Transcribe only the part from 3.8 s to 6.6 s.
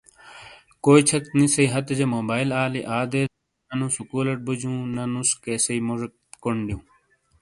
سُکولیٹ بُجوں، تو نہ نُس کیسیٔی موجیک کوݨ